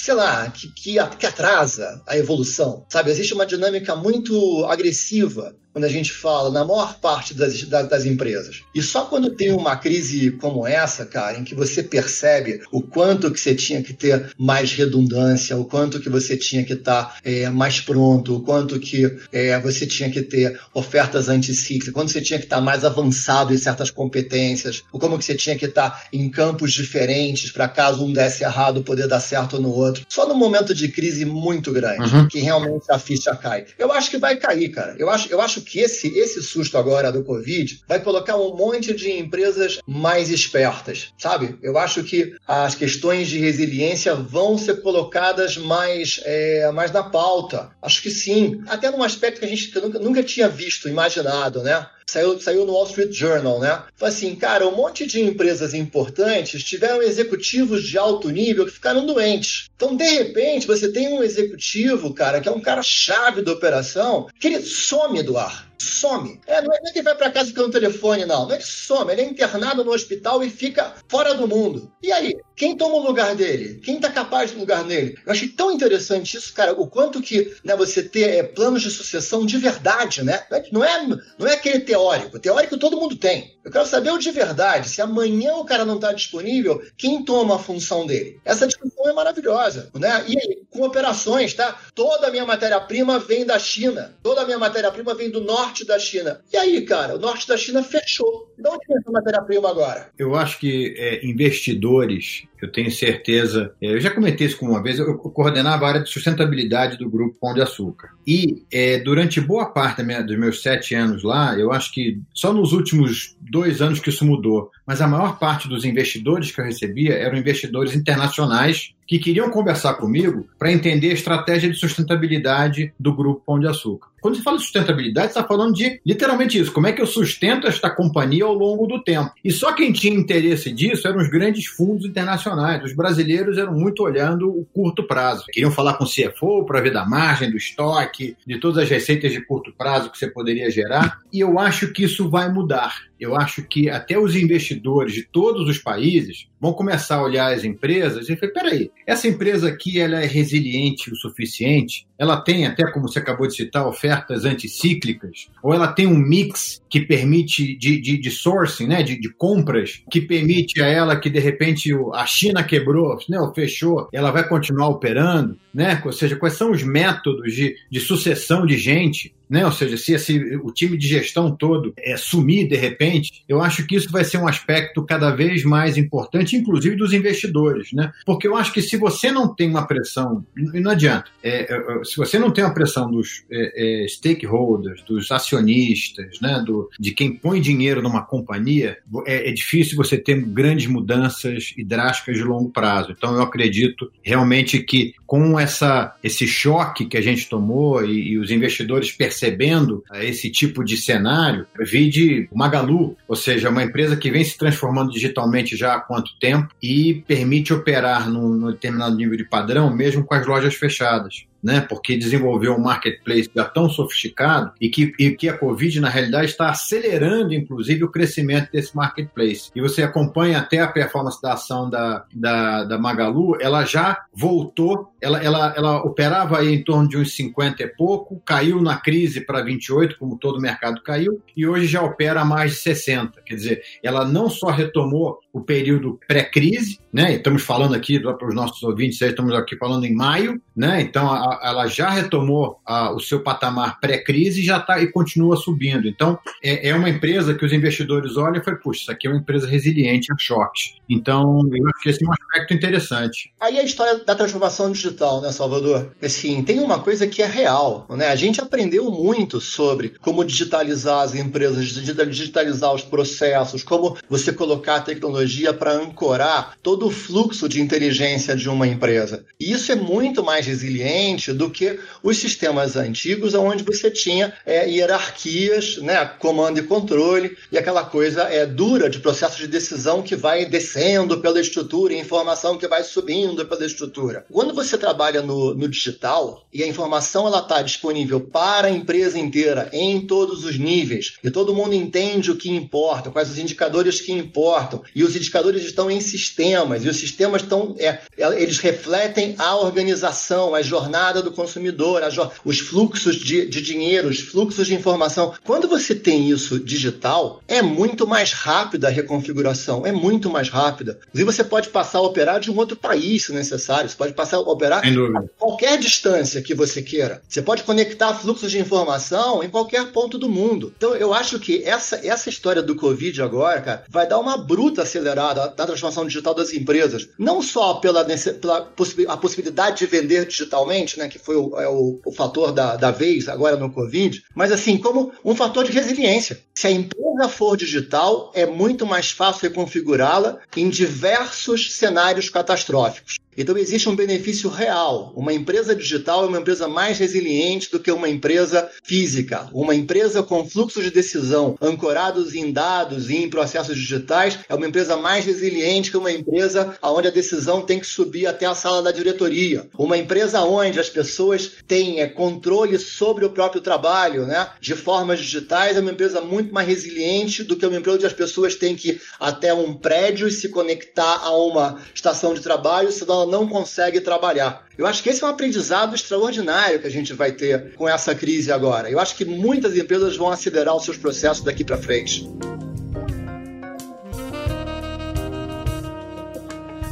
[0.00, 3.10] sei lá, que, que, atrasa a evolução, sabe?
[3.10, 8.04] Existe uma dinâmica muito agressiva quando a gente fala na maior parte das, das, das,
[8.04, 8.62] empresas.
[8.74, 13.30] E só quando tem uma crise como essa, cara, em que você percebe o quanto
[13.30, 17.14] que você tinha que ter mais redundância, o quanto que você tinha que estar tá,
[17.24, 22.20] é, mais pronto, o quanto que é, você tinha que ter ofertas anticíclicas, quando você
[22.20, 25.66] tinha que estar tá mais avançado em certas competências, ou como que você tinha que
[25.66, 30.04] estar tá em campos diferentes para caso um desse errado poder dar certo no outro.
[30.08, 32.28] Só no momento de crise muito grande, uhum.
[32.28, 33.66] que realmente a ficha cai.
[33.78, 34.96] Eu acho que vai cair, cara.
[34.98, 38.94] Eu acho, eu acho que esse, esse susto agora do Covid vai colocar um monte
[38.94, 41.58] de empresas mais espertas, sabe?
[41.62, 47.70] Eu acho que as questões de resiliência vão ser colocadas mais, é, mais na pauta.
[47.82, 48.62] Acho que sim.
[48.66, 51.86] Até num aspecto que a gente nunca, nunca tinha visto, imaginado, né?
[52.10, 53.84] Saiu, saiu no Wall Street Journal, né?
[53.94, 59.06] Foi assim, cara, um monte de empresas importantes tiveram executivos de alto nível que ficaram
[59.06, 59.68] doentes.
[59.76, 64.26] Então, de repente, você tem um executivo, cara, que é um cara chave da operação,
[64.40, 66.40] que ele some do ar some.
[66.46, 68.46] É, não é, que ele vai para casa e no telefone, não.
[68.46, 71.90] Não é que some, ele é internado no hospital e fica fora do mundo.
[72.02, 72.34] E aí?
[72.60, 73.80] Quem toma o lugar dele?
[73.82, 75.16] Quem está capaz de lugar nele?
[75.24, 78.90] Eu achei tão interessante isso, cara, o quanto que né, você ter é, planos de
[78.90, 80.44] sucessão de verdade, né?
[80.70, 81.06] Não é,
[81.38, 82.38] não é aquele teórico.
[82.38, 83.56] Teórico todo mundo tem.
[83.64, 84.88] Eu quero saber o de verdade.
[84.88, 88.40] Se amanhã o cara não está disponível, quem toma a função dele?
[88.44, 90.24] Essa discussão é maravilhosa, né?
[90.26, 91.78] E aí, com operações, tá?
[91.94, 94.14] Toda a minha matéria-prima vem da China.
[94.22, 96.40] Toda a minha matéria-prima vem do norte da China.
[96.52, 98.50] E aí, cara, o norte da China fechou.
[98.56, 100.10] De onde vem essa matéria-prima agora?
[100.18, 104.82] Eu acho que é, investidores, eu tenho certeza, é, eu já comentei isso com uma
[104.82, 108.10] vez, eu coordenava a área de sustentabilidade do Grupo Pão de Açúcar.
[108.26, 112.52] E é, durante boa parte minha, dos meus sete anos lá, eu acho que só
[112.52, 116.64] nos últimos dois anos que isso mudou, mas a maior parte dos investidores que eu
[116.64, 123.12] recebia eram investidores internacionais que queriam conversar comigo para entender a estratégia de sustentabilidade do
[123.12, 124.08] Grupo Pão de Açúcar.
[124.20, 127.06] Quando você fala de sustentabilidade, você está falando de literalmente isso: como é que eu
[127.06, 129.32] sustento esta companhia ao longo do tempo.
[129.44, 132.84] E só quem tinha interesse disso eram os grandes fundos internacionais.
[132.84, 135.46] Os brasileiros eram muito olhando o curto prazo.
[135.50, 139.32] Queriam falar com o CFO para ver da margem, do estoque, de todas as receitas
[139.32, 141.18] de curto prazo que você poderia gerar.
[141.32, 145.68] E eu acho que isso vai mudar eu acho que até os investidores de todos
[145.68, 150.22] os países vão começar a olhar as empresas e falar, peraí, essa empresa aqui ela
[150.22, 152.06] é resiliente o suficiente?
[152.18, 155.48] Ela tem, até como você acabou de citar, ofertas anticíclicas?
[155.62, 160.02] Ou ela tem um mix que permite de, de, de sourcing, né, de, de, compras,
[160.10, 164.46] que permite a ela que, de repente, a China quebrou, né, ou fechou, ela vai
[164.46, 165.58] continuar operando?
[165.72, 166.00] Né?
[166.04, 169.34] Ou seja, quais são os métodos de, de sucessão de gente?
[169.50, 169.66] né?
[169.66, 173.09] Ou seja, se esse, o time de gestão todo é, sumir de repente,
[173.48, 177.92] eu acho que isso vai ser um aspecto cada vez mais importante, inclusive dos investidores,
[177.92, 178.12] né?
[178.24, 182.04] Porque eu acho que se você não tem uma pressão, e não adianta, é, é,
[182.04, 186.62] se você não tem uma pressão dos é, é, stakeholders, dos acionistas, né?
[186.64, 191.84] Do, de quem põe dinheiro numa companhia, é, é difícil você ter grandes mudanças e
[191.84, 193.12] drásticas de longo prazo.
[193.12, 198.38] Então eu acredito realmente que com essa, esse choque que a gente tomou e, e
[198.38, 204.16] os investidores percebendo eh, esse tipo de cenário, vi de Magalu, ou seja, uma empresa
[204.16, 209.14] que vem se transformando digitalmente já há quanto tempo e permite operar num, num determinado
[209.14, 211.80] nível de padrão, mesmo com as lojas fechadas né?
[211.80, 216.46] Porque desenvolveu um marketplace já tão sofisticado e que, e que a Covid, na realidade,
[216.46, 219.70] está acelerando, inclusive, o crescimento desse marketplace.
[219.74, 225.12] E você acompanha até a performance da ação da, da, da Magalu, ela já voltou,
[225.20, 229.40] ela, ela, ela operava aí em torno de uns 50 e pouco, caiu na crise
[229.40, 233.40] para 28, como todo o mercado caiu, e hoje já opera a mais de 60.
[233.42, 237.34] Quer dizer, ela não só retomou o período pré-crise, né?
[237.34, 241.00] Estamos falando aqui para os nossos ouvintes, estamos aqui falando em maio, né?
[241.00, 245.56] Então a, ela já retomou a, o seu patamar pré-crise e já está e continua
[245.56, 246.08] subindo.
[246.08, 249.30] Então, é, é, uma empresa que os investidores olham e falam, puxa, isso aqui é
[249.30, 250.94] uma empresa resiliente a choques.
[251.08, 253.52] Então, eu acho que esse é um aspecto interessante.
[253.60, 256.12] Aí a história da transformação digital, né, Salvador?
[256.22, 258.28] Assim, tem uma coisa que é real, né?
[258.28, 264.96] A gente aprendeu muito sobre como digitalizar as empresas, digitalizar os processos, como você colocar
[264.96, 269.44] a tecnologia para ancorar todo o fluxo de inteligência de uma empresa.
[269.58, 274.88] E isso é muito mais resiliente do que os sistemas antigos, onde você tinha é,
[274.88, 280.36] hierarquias, né, comando e controle, e aquela coisa é dura de processo de decisão que
[280.36, 284.44] vai descendo pela estrutura, e informação que vai subindo pela estrutura.
[284.50, 289.38] Quando você trabalha no, no digital e a informação ela está disponível para a empresa
[289.38, 294.20] inteira em todos os níveis e todo mundo entende o que importa, quais os indicadores
[294.20, 299.54] que importam e os indicadores estão em sistemas e os sistemas estão é, eles refletem
[299.58, 302.22] a organização, as jornadas jornada do consumidor,
[302.64, 305.54] os fluxos de, de dinheiro, os fluxos de informação.
[305.64, 311.18] Quando você tem isso digital, é muito mais rápida a reconfiguração, é muito mais rápida.
[311.28, 314.10] Inclusive, você pode passar a operar de um outro país, se necessário.
[314.10, 317.40] Você pode passar a operar a qualquer distância que você queira.
[317.48, 320.92] Você pode conectar fluxos de informação em qualquer ponto do mundo.
[320.96, 325.02] Então, eu acho que essa, essa história do Covid agora, cara, vai dar uma bruta
[325.02, 327.28] acelerada da transformação digital das empresas.
[327.38, 328.90] Não só pela, pela
[329.28, 333.10] a possibilidade de vender digitalmente, né, que foi o, é o, o fator da, da
[333.10, 336.60] vez agora no Covid, mas assim, como um fator de resiliência.
[336.74, 343.38] Se a empresa for digital, é muito mais fácil reconfigurá-la em diversos cenários catastróficos.
[343.60, 345.34] Então existe um benefício real.
[345.36, 349.68] Uma empresa digital é uma empresa mais resiliente do que uma empresa física.
[349.74, 354.86] Uma empresa com fluxos de decisão ancorados em dados e em processos digitais é uma
[354.86, 359.02] empresa mais resiliente que uma empresa onde a decisão tem que subir até a sala
[359.02, 359.86] da diretoria.
[359.98, 365.38] Uma empresa onde as pessoas têm é, controle sobre o próprio trabalho, né, de formas
[365.38, 368.96] digitais, é uma empresa muito mais resiliente do que uma empresa onde as pessoas têm
[368.96, 373.49] que ir até um prédio e se conectar a uma estação de trabalho, senão ela
[373.50, 374.86] não consegue trabalhar.
[374.96, 378.34] Eu acho que esse é um aprendizado extraordinário que a gente vai ter com essa
[378.34, 379.10] crise agora.
[379.10, 382.48] Eu acho que muitas empresas vão acelerar os seus processos daqui para frente.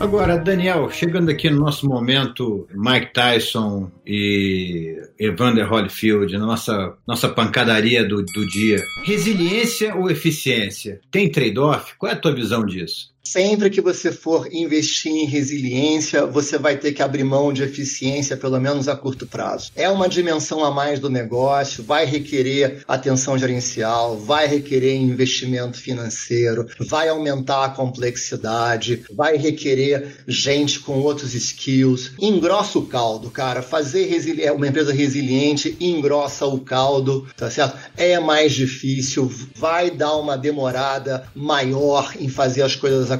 [0.00, 8.06] Agora, Daniel, chegando aqui no nosso momento, Mike Tyson e Evander Holyfield, nossa, nossa pancadaria
[8.06, 8.80] do, do dia.
[9.04, 11.00] Resiliência ou eficiência?
[11.10, 11.96] Tem trade-off?
[11.98, 13.12] Qual é a tua visão disso?
[13.22, 18.38] Sempre que você for investir em resiliência, você vai ter que abrir mão de eficiência,
[18.38, 19.70] pelo menos a curto prazo.
[19.76, 26.66] É uma dimensão a mais do negócio, vai requerer atenção gerencial, vai requerer investimento financeiro,
[26.80, 32.12] vai aumentar a complexidade, vai requerer gente com outros skills.
[32.18, 33.60] Engrossa o caldo, cara.
[33.60, 34.08] Fazer
[34.40, 37.76] é, uma empresa resiliente engrossa o caldo, tá certo?
[37.94, 43.17] É mais difícil, vai dar uma demorada maior em fazer as coisas.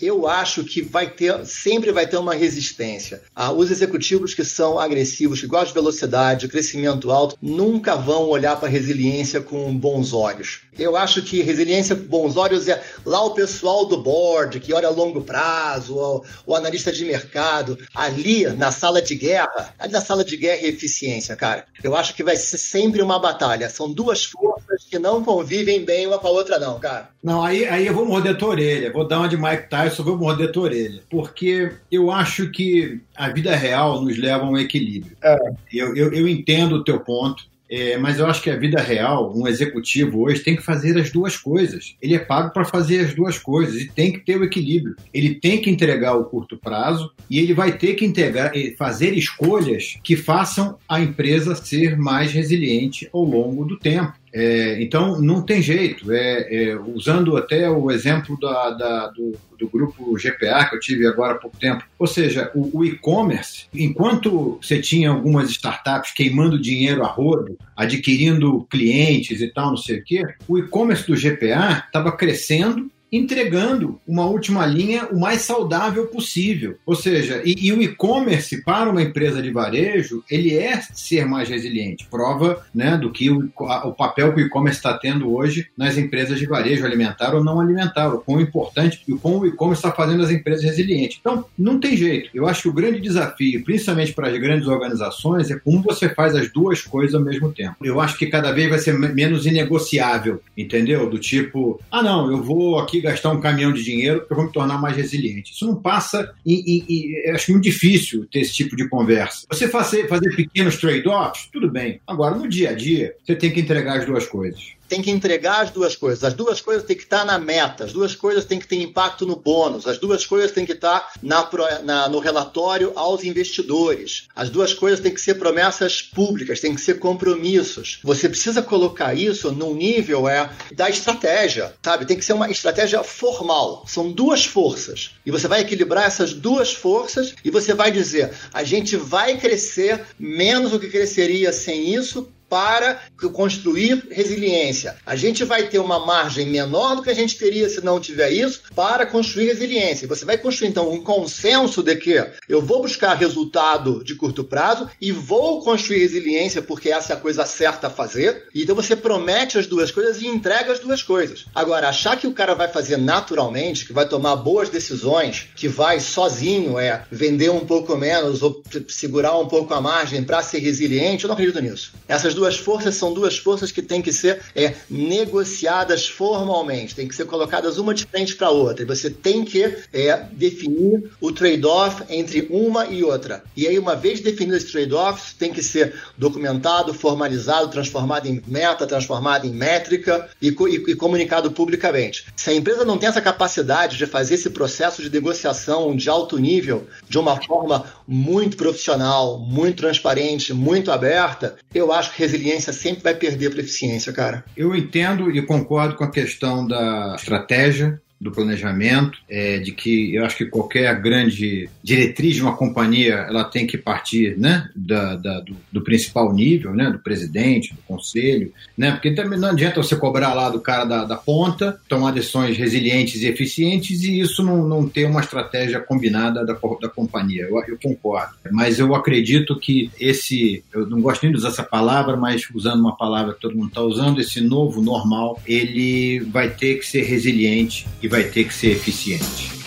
[0.00, 3.22] Eu acho que vai ter, sempre vai ter uma resistência.
[3.34, 8.58] Ah, os executivos que são agressivos, que gostam de velocidade, crescimento alto, nunca vão olhar
[8.58, 10.60] para resiliência com bons olhos.
[10.78, 14.88] Eu acho que resiliência com bons olhos é lá o pessoal do board, que olha
[14.88, 20.00] a longo prazo, o, o analista de mercado, ali na sala de guerra, ali na
[20.00, 21.64] sala de guerra e eficiência, cara.
[21.82, 23.68] Eu acho que vai ser sempre uma batalha.
[23.68, 27.10] São duas forças que não convivem bem uma com a outra, não, cara.
[27.22, 28.38] Não, aí, aí eu vou morder a
[28.70, 28.92] orelha.
[28.92, 31.02] Vou dar uma de Mike Tyson, vou morder tua orelha.
[31.10, 35.16] Porque eu acho que a vida real nos leva a um equilíbrio.
[35.22, 35.38] É.
[35.72, 37.50] Eu, eu, eu entendo o teu ponto.
[37.72, 41.12] É, mas eu acho que a vida real, um executivo hoje tem que fazer as
[41.12, 41.94] duas coisas.
[42.02, 44.96] Ele é pago para fazer as duas coisas e tem que ter o equilíbrio.
[45.14, 49.96] Ele tem que entregar o curto prazo e ele vai ter que integrar, fazer escolhas
[50.02, 54.14] que façam a empresa ser mais resiliente ao longo do tempo.
[54.32, 56.12] É, então, não tem jeito.
[56.12, 61.06] É, é, usando até o exemplo da, da, do, do, grupo GPA que eu tive
[61.06, 61.84] agora há pouco tempo.
[61.98, 68.66] Ou seja, o, o e-commerce, enquanto você tinha algumas startups queimando dinheiro a rodo, adquirindo
[68.70, 74.26] clientes e tal, não sei o quê, o e-commerce do GPA estava crescendo entregando uma
[74.26, 76.76] última linha o mais saudável possível.
[76.86, 81.48] Ou seja, e, e o e-commerce para uma empresa de varejo, ele é ser mais
[81.48, 82.06] resiliente.
[82.10, 85.96] Prova né, do que o, a, o papel que o e-commerce está tendo hoje nas
[85.96, 89.80] empresas de varejo, alimentar ou não alimentar, o quão importante e o quão o e-commerce
[89.84, 91.18] está fazendo as empresas resilientes.
[91.20, 92.30] Então, não tem jeito.
[92.34, 96.34] Eu acho que o grande desafio, principalmente para as grandes organizações, é como você faz
[96.34, 97.76] as duas coisas ao mesmo tempo.
[97.82, 101.08] Eu acho que cada vez vai ser menos inegociável, entendeu?
[101.08, 104.46] Do tipo, ah, não, eu vou aqui gastar um caminhão de dinheiro porque eu vou
[104.46, 105.52] me tornar mais resiliente.
[105.52, 109.46] Isso não passa e, acho muito difícil ter esse tipo de conversa.
[109.50, 112.00] Você fazer, fazer pequenos trade-offs, tudo bem.
[112.06, 115.62] Agora, no dia a dia, você tem que entregar as duas coisas tem que entregar
[115.62, 116.24] as duas coisas.
[116.24, 119.24] As duas coisas têm que estar na meta, as duas coisas têm que ter impacto
[119.24, 121.48] no bônus, as duas coisas têm que estar na,
[121.84, 124.26] na, no relatório aos investidores.
[124.34, 128.00] As duas coisas têm que ser promessas públicas, têm que ser compromissos.
[128.02, 132.04] Você precisa colocar isso num nível é, da estratégia, sabe?
[132.04, 133.84] Tem que ser uma estratégia formal.
[133.86, 135.12] São duas forças.
[135.24, 140.04] E você vai equilibrar essas duas forças e você vai dizer: a gente vai crescer
[140.18, 143.00] menos do que cresceria sem isso para
[143.32, 144.96] construir resiliência.
[145.06, 148.30] A gente vai ter uma margem menor do que a gente teria se não tiver
[148.30, 150.08] isso para construir resiliência.
[150.08, 154.90] Você vai construir, então, um consenso de que eu vou buscar resultado de curto prazo
[155.00, 158.48] e vou construir resiliência porque essa é a coisa certa a fazer.
[158.54, 161.46] Então você promete as duas coisas e entrega as duas coisas.
[161.54, 166.00] Agora, achar que o cara vai fazer naturalmente, que vai tomar boas decisões, que vai
[166.00, 171.24] sozinho é vender um pouco menos ou segurar um pouco a margem para ser resiliente,
[171.24, 171.92] eu não acredito nisso.
[172.08, 177.14] Essas duas forças são duas forças que têm que ser é, negociadas formalmente, têm que
[177.14, 178.82] ser colocadas uma de frente para a outra.
[178.82, 183.44] E você tem que é, definir o trade-off entre uma e outra.
[183.54, 188.86] E aí, uma vez definido esse trade-off, tem que ser documentado, formalizado, transformado em meta,
[188.86, 192.24] transformado em métrica e, e, e comunicado publicamente.
[192.34, 196.38] Se a empresa não tem essa capacidade de fazer esse processo de negociação de alto
[196.38, 203.04] nível de uma forma muito profissional, muito transparente, muito aberta, eu acho que resiliência sempre
[203.04, 204.44] vai perder para eficiência, cara.
[204.56, 210.24] Eu entendo e concordo com a questão da estratégia, do planejamento, é, de que eu
[210.26, 215.40] acho que qualquer grande diretriz de uma companhia ela tem que partir né, da, da
[215.40, 219.96] do, do, principal nível, né, do presidente, do conselho, né, porque também não adianta você
[219.96, 224.68] cobrar lá do cara da, da ponta, tomar decisões resilientes e eficientes e isso não,
[224.68, 227.44] não ter uma estratégia combinada da, da companhia.
[227.44, 231.62] Eu, eu concordo, mas eu acredito que esse, eu não gosto nem de usar essa
[231.62, 236.50] palavra, mas usando uma palavra que todo mundo está usando, esse novo normal, ele vai
[236.50, 239.59] ter que ser resiliente e vai ter que ser eficiente.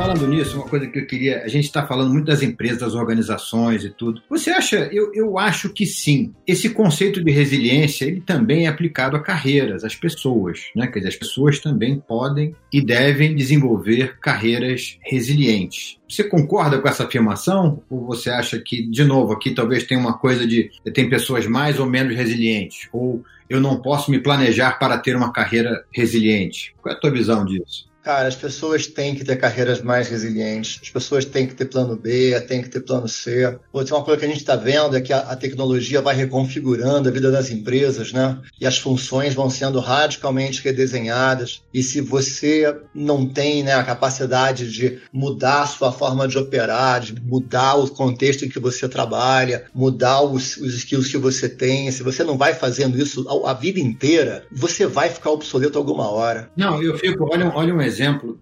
[0.00, 1.42] Falando nisso, uma coisa que eu queria.
[1.42, 4.22] A gente está falando muito das empresas, das organizações e tudo.
[4.30, 4.88] Você acha?
[4.90, 6.32] Eu, eu acho que sim.
[6.46, 10.70] Esse conceito de resiliência ele também é aplicado a carreiras, às pessoas.
[10.74, 10.86] Né?
[10.86, 15.98] Quer dizer, as pessoas também podem e devem desenvolver carreiras resilientes.
[16.08, 17.82] Você concorda com essa afirmação?
[17.90, 21.78] Ou você acha que, de novo, aqui talvez tenha uma coisa de tem pessoas mais
[21.78, 22.88] ou menos resilientes?
[22.90, 26.74] Ou eu não posso me planejar para ter uma carreira resiliente?
[26.80, 27.89] Qual é a tua visão disso?
[28.02, 31.96] Cara, as pessoas têm que ter carreiras mais resilientes, as pessoas têm que ter plano
[31.96, 33.58] B, têm que ter plano C.
[33.72, 37.08] Outra uma coisa que a gente está vendo é que a, a, tecnologia vai reconfigurando
[37.08, 38.38] a vida das empresas, né?
[38.58, 41.62] E as funções vão sendo radicalmente redesenhadas.
[41.74, 47.00] E se você não tem né, a capacidade de mudar a sua forma de operar,
[47.00, 51.90] de mudar o contexto em que você trabalha, mudar os, os skills que você tem,
[51.90, 56.10] se você não vai fazendo isso a, a vida inteira, você vai ficar obsoleto alguma
[56.10, 56.50] hora.
[56.56, 57.89] Não, eu fico, olha, olha um exemplo,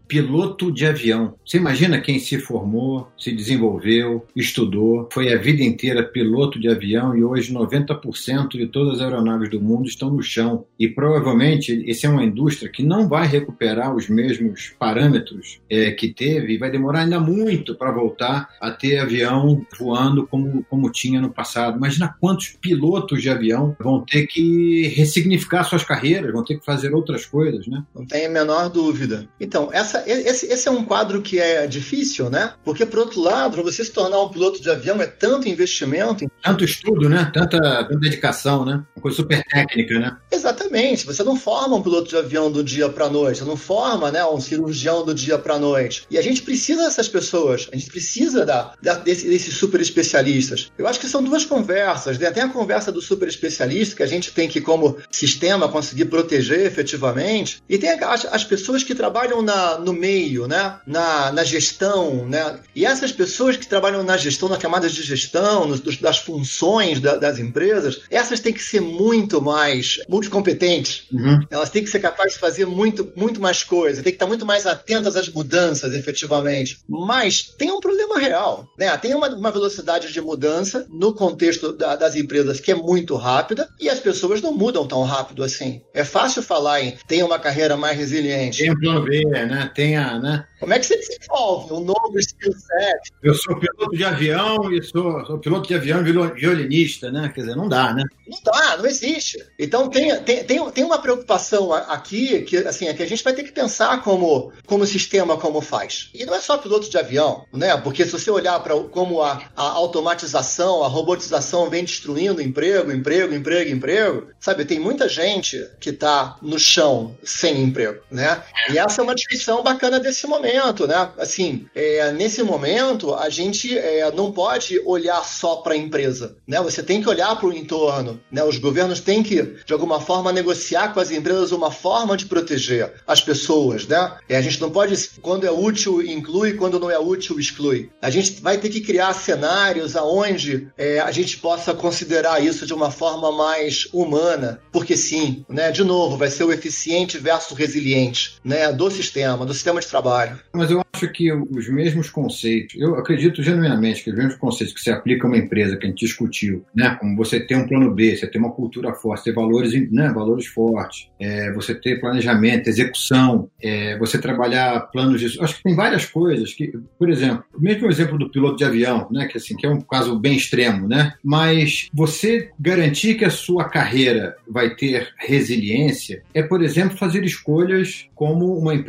[0.07, 1.35] piloto de avião.
[1.45, 7.17] Você imagina quem se formou, se desenvolveu, estudou, foi a vida inteira piloto de avião
[7.17, 10.65] e hoje 90% de todas as aeronaves do mundo estão no chão.
[10.79, 16.09] E provavelmente essa é uma indústria que não vai recuperar os mesmos parâmetros é, que
[16.09, 21.21] teve e vai demorar ainda muito para voltar a ter avião voando como, como tinha
[21.21, 21.77] no passado.
[21.77, 26.95] Imagina quantos pilotos de avião vão ter que ressignificar suas carreiras, vão ter que fazer
[26.95, 27.85] outras coisas, né?
[27.95, 29.29] Não tem a menor dúvida.
[29.41, 32.55] Então, essa, esse, esse, é um quadro que é difícil, né?
[32.65, 36.31] Porque, por outro lado, para você se tornar um piloto de avião é tanto investimento.
[36.43, 37.31] Tanto estudo, né?
[37.33, 38.85] Tanta, tanta dedicação, né?
[38.97, 40.17] Uma coisa super técnica, né?
[40.31, 41.07] Exatamente.
[41.07, 43.39] Você não forma um piloto de avião do dia para noite.
[43.39, 46.07] Você não forma né, um cirurgião do dia para noite.
[46.11, 47.69] E a gente precisa dessas pessoas.
[47.73, 50.71] A gente precisa da, da desse, desses super especialistas.
[50.77, 52.19] Eu acho que são duas conversas.
[52.19, 52.31] Né?
[52.31, 56.61] Tem a conversa do super especialista, que a gente tem que, como sistema, conseguir proteger
[56.61, 57.63] efetivamente.
[57.69, 60.77] E tem as, as pessoas que trabalham trabalham na, no meio, né?
[60.87, 62.59] Na, na gestão, né?
[62.75, 67.17] E essas pessoas que trabalham na gestão, nas camadas de gestão, nos, das funções da,
[67.17, 71.05] das empresas, essas têm que ser muito mais multicompetentes.
[71.13, 71.41] Uhum.
[71.51, 74.47] Elas têm que ser capazes de fazer muito, muito mais coisas, têm que estar muito
[74.47, 76.79] mais atentas às mudanças, efetivamente.
[76.89, 78.97] Mas tem um problema real, né?
[78.97, 83.69] Tem uma, uma velocidade de mudança no contexto da, das empresas que é muito rápida
[83.79, 85.83] e as pessoas não mudam tão rápido assim.
[85.93, 88.59] É fácil falar em ter uma carreira mais resiliente.
[88.59, 89.71] Tem um plano B, né?
[89.75, 90.45] Tem a, né?
[90.61, 93.13] Como é que você desenvolve um novo skill set?
[93.23, 97.31] Eu sou piloto de avião e sou, sou piloto de avião e violinista, né?
[97.33, 98.03] Quer dizer, não dá, né?
[98.27, 99.45] Não dá, não existe.
[99.59, 103.33] Então tem, tem, tem, tem uma preocupação aqui que, assim, é que a gente vai
[103.33, 106.11] ter que pensar como, como o sistema como faz.
[106.13, 107.77] E não é só piloto de avião, né?
[107.77, 113.35] Porque se você olhar para como a, a automatização, a robotização vem destruindo emprego, emprego,
[113.35, 114.65] emprego, emprego, sabe?
[114.65, 118.43] Tem muita gente que está no chão sem emprego, né?
[118.71, 121.11] E essa é uma descrição bacana desse momento, né?
[121.19, 126.61] Assim, é, nesse momento, a gente é, não pode olhar só para a empresa, né?
[126.61, 128.45] Você tem que olhar para o entorno, né?
[128.45, 132.93] Os governos têm que, de alguma forma, negociar com as empresas uma forma de proteger
[133.07, 134.17] as pessoas, né?
[134.29, 137.91] E a gente não pode, quando é útil, inclui, quando não é útil, exclui.
[138.03, 142.75] A gente vai ter que criar cenários aonde é, a gente possa considerar isso de
[142.75, 145.71] uma forma mais humana, porque sim, né?
[145.71, 148.71] De novo, vai ser o eficiente versus resiliente, né?
[148.71, 150.39] Do sistema, do sistema de trabalho.
[150.53, 154.81] Mas eu acho que os mesmos conceitos, eu acredito genuinamente que os mesmos conceitos que
[154.81, 156.97] se aplicam a uma empresa que a gente discutiu, né?
[157.01, 160.13] Como você ter um plano B, você ter uma cultura forte, ter valores, né?
[160.13, 165.41] Valores fortes, é, você ter planejamento, execução, é, você trabalhar planos de.
[165.41, 169.09] Acho que tem várias coisas que, por exemplo, mesmo o exemplo do piloto de avião,
[169.11, 169.27] né?
[169.27, 171.15] Que assim, que é um caso bem extremo, né?
[171.23, 178.09] Mas você garantir que a sua carreira vai ter resiliência é, por exemplo, fazer escolhas
[178.15, 178.88] como uma empresa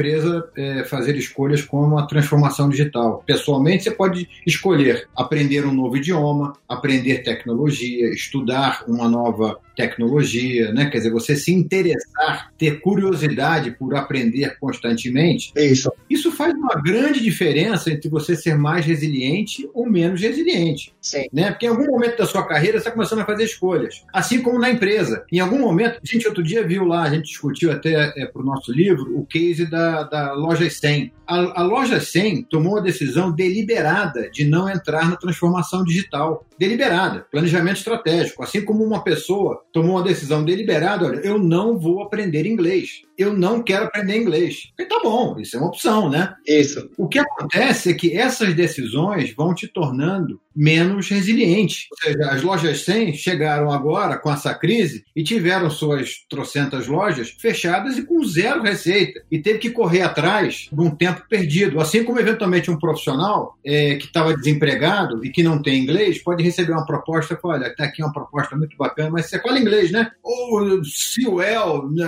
[0.56, 3.24] é, fazer escolhas como a transformação digital.
[3.26, 10.90] Pessoalmente, você pode escolher aprender um novo idioma, aprender tecnologia, estudar uma nova tecnologia, né?
[10.90, 15.54] Quer dizer, você se interessar, ter curiosidade por aprender constantemente.
[15.56, 15.90] É isso.
[16.10, 20.94] Isso faz uma grande diferença entre você ser mais resiliente ou menos resiliente.
[21.02, 21.28] Sim.
[21.32, 21.52] Né?
[21.52, 24.04] Porque em algum momento da sua carreira você está começando a fazer escolhas.
[24.14, 25.24] Assim como na empresa.
[25.32, 28.42] Em algum momento, a gente outro dia viu lá, a gente discutiu até é, para
[28.42, 31.12] o nosso livro, o case da, da loja 100.
[31.28, 36.46] A, a loja 100 tomou a decisão deliberada de não entrar na transformação digital.
[36.58, 38.44] Deliberada, planejamento estratégico.
[38.44, 43.02] Assim como uma pessoa tomou uma decisão deliberada, olha, eu não vou aprender inglês.
[43.18, 44.72] Eu não quero aprender inglês.
[44.80, 46.34] E tá bom, isso é uma opção, né?
[46.48, 46.90] Isso.
[46.98, 51.88] O que acontece é que essas decisões vão te tornando menos resiliente.
[51.90, 57.30] Ou seja, as lojas 100 chegaram agora com essa crise e tiveram suas trocentas lojas
[57.40, 59.22] fechadas e com zero receita.
[59.32, 61.80] E teve que correr atrás de um tempo perdido.
[61.80, 66.44] Assim como, eventualmente, um profissional é, que estava desempregado e que não tem inglês pode
[66.44, 70.12] receber uma proposta olha, está aqui uma proposta muito bacana, mas você fala inglês, né?
[70.22, 71.90] Ou see well.
[71.90, 72.06] Né?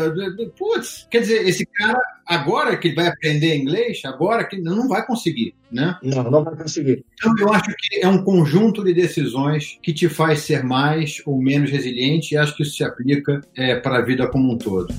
[0.58, 2.00] Putz, quer dizer, esse cara
[2.32, 5.98] agora que vai aprender inglês, agora que não vai conseguir, né?
[6.02, 7.04] Não, não vai conseguir.
[7.14, 11.42] Então eu acho que é um conjunto de decisões que te faz ser mais ou
[11.42, 14.94] menos resiliente e acho que isso se aplica é, para a vida como um todo.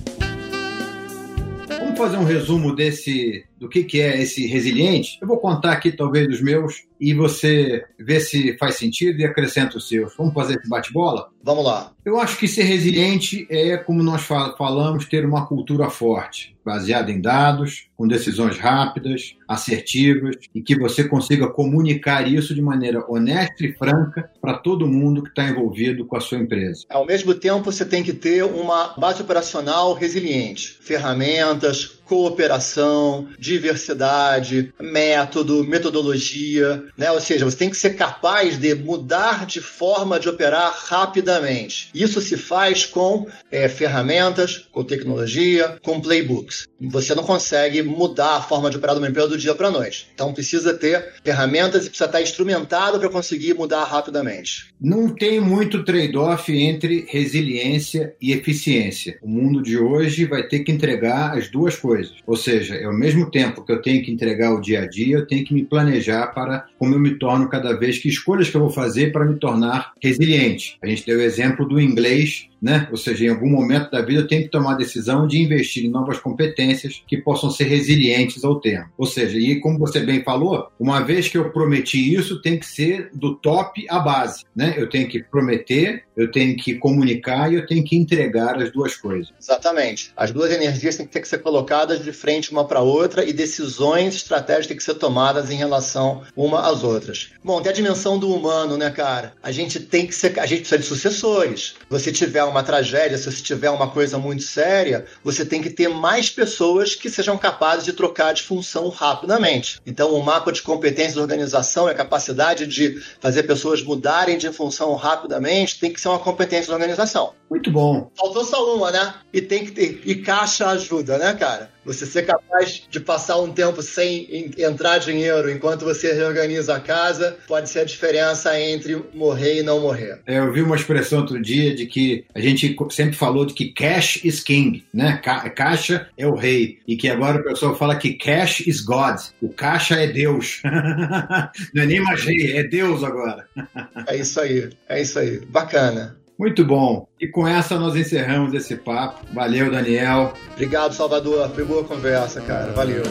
[1.68, 5.18] Vamos fazer um resumo desse do que, que é esse resiliente?
[5.22, 9.76] Eu vou contar aqui talvez dos meus e você vê se faz sentido e acrescenta
[9.76, 10.12] os seus.
[10.16, 11.28] Vamos fazer esse bate-bola?
[11.44, 11.92] Vamos lá.
[12.04, 17.20] Eu acho que ser resiliente é, como nós falamos, ter uma cultura forte, baseada em
[17.20, 23.72] dados, com decisões rápidas, assertivas e que você consiga comunicar isso de maneira honesta e
[23.72, 26.84] franca para todo mundo que está envolvido com a sua empresa.
[26.88, 35.64] Ao mesmo tempo, você tem que ter uma base operacional resiliente, ferramentas, cooperação, diversidade, método,
[35.64, 37.10] metodologia, né?
[37.10, 41.88] Ou seja, você tem que ser capaz de mudar de forma de operar rapidamente.
[41.94, 46.66] Isso se faz com é, ferramentas, com tecnologia, com playbooks.
[46.78, 49.70] Você não consegue mudar a forma de operar de uma empresa do dia para a
[49.70, 50.08] noite.
[50.12, 54.66] Então precisa ter ferramentas e precisa estar instrumentado para conseguir mudar rapidamente.
[54.78, 59.18] Não tem muito trade-off entre resiliência e eficiência.
[59.22, 62.01] O mundo de hoje vai ter que entregar as duas coisas.
[62.26, 65.16] Ou seja, é ao mesmo tempo que eu tenho que entregar o dia a dia,
[65.16, 68.56] eu tenho que me planejar para como eu me torno cada vez, que escolhas que
[68.56, 70.78] eu vou fazer para me tornar resiliente.
[70.82, 72.86] A gente deu o exemplo do inglês né?
[72.92, 75.84] Ou seja, em algum momento da vida eu tenho que tomar a decisão de investir
[75.84, 78.88] em novas competências que possam ser resilientes ao tempo.
[78.96, 82.66] Ou seja, e como você bem falou, uma vez que eu prometi isso, tem que
[82.66, 84.74] ser do top à base, né?
[84.76, 88.96] Eu tenho que prometer, eu tenho que comunicar e eu tenho que entregar as duas
[88.96, 89.32] coisas.
[89.40, 90.12] Exatamente.
[90.16, 93.32] As duas energias têm que ter que ser colocadas de frente uma para outra e
[93.32, 97.30] decisões estratégicas têm que ser tomadas em relação uma às outras.
[97.42, 99.34] Bom, tem a dimensão do humano, né, cara?
[99.42, 101.74] A gente tem que ser, a gente precisa de sucessores.
[101.88, 105.88] Você tiver uma tragédia, se você tiver uma coisa muito séria, você tem que ter
[105.88, 109.80] mais pessoas que sejam capazes de trocar de função rapidamente.
[109.86, 114.50] Então, o mapa de competências da organização é a capacidade de fazer pessoas mudarem de
[114.52, 117.32] função rapidamente, tem que ser uma competência da organização.
[117.48, 118.10] Muito bom.
[118.16, 119.14] Faltou só uma, né?
[119.32, 120.02] E tem que ter.
[120.04, 121.70] E caixa ajuda, né, cara?
[121.84, 127.36] Você ser capaz de passar um tempo sem entrar dinheiro enquanto você reorganiza a casa
[127.48, 130.20] pode ser a diferença entre morrer e não morrer.
[130.26, 133.72] É, eu vi uma expressão outro dia de que a gente sempre falou de que
[133.72, 135.20] cash is king, né?
[135.22, 136.78] Ca caixa é o rei.
[136.86, 139.18] E que agora o pessoal fala que cash is God.
[139.40, 140.60] O caixa é Deus.
[141.74, 143.46] não é nem mais rei, é Deus agora.
[144.06, 145.40] é isso aí, é isso aí.
[145.46, 146.21] Bacana.
[146.42, 147.06] Muito bom.
[147.20, 149.24] E com essa nós encerramos esse papo.
[149.32, 150.32] Valeu, Daniel.
[150.54, 151.48] Obrigado, Salvador.
[151.50, 152.72] Foi boa conversa, cara.
[152.72, 153.04] Valeu.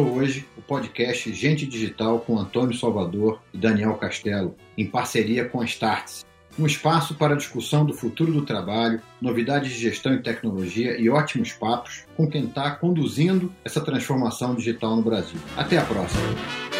[0.00, 5.64] Hoje o podcast Gente Digital com Antônio Salvador e Daniel Castelo, em parceria com a
[5.64, 6.24] Startse.
[6.58, 11.52] Um espaço para discussão do futuro do trabalho, novidades de gestão e tecnologia e ótimos
[11.52, 15.38] papos com quem está conduzindo essa transformação digital no Brasil.
[15.56, 16.79] Até a próxima!